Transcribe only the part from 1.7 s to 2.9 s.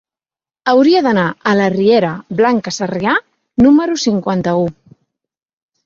riera Blanca